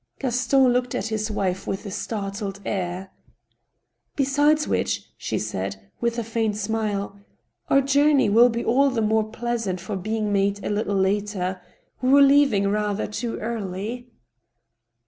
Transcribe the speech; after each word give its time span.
Gaston 0.17 0.69
looked 0.73 0.95
at 0.95 1.09
his 1.09 1.29
wife 1.29 1.67
with 1.67 1.85
a 1.85 1.91
startled 1.91 2.59
air." 2.65 3.11
Besides 4.15 4.67
which," 4.67 5.11
she 5.15 5.37
said, 5.37 5.91
with 6.01 6.17
a 6.17 6.23
faint 6.23 6.55
smile," 6.57 7.19
our 7.69 7.81
journey 7.81 8.27
will 8.27 8.49
be 8.49 8.65
all 8.65 8.89
the 8.89 9.03
more 9.03 9.25
pleasant 9.29 9.79
for 9.79 9.95
being 9.95 10.33
made 10.33 10.65
a 10.65 10.71
little 10.71 10.97
later. 10.97 11.61
We 12.01 12.09
were 12.09 12.23
leaving 12.23 12.67
rather 12.69 13.05
too 13.05 13.37
early." 13.37 14.09